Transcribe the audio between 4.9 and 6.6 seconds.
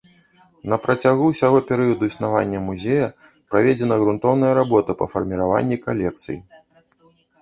па фарміраванні калекцый.